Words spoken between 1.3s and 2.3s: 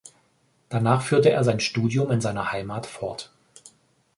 sein Studium in